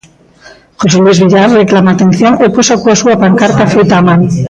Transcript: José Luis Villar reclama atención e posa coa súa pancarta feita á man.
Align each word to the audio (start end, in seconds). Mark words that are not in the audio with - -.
José 0.81 0.97
Luis 1.03 1.19
Villar 1.23 1.49
reclama 1.61 1.89
atención 1.93 2.33
e 2.45 2.47
posa 2.55 2.79
coa 2.81 2.99
súa 3.01 3.15
pancarta 3.23 3.71
feita 3.73 3.95
á 3.99 4.01
man. 4.07 4.21